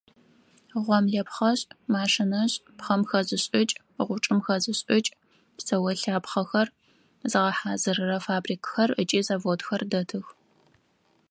[0.85, 5.13] Гъомлэпхъэшӏ, машинэшӏ, пхъэм хэзышӏыкӏ, гъучӏым хэзышӏыкӏ,
[5.57, 6.67] псэолъапхъэхэр
[7.31, 10.25] зыгъэхьазырырэ фабрикхэр ыкӏи заводхэр дэтых.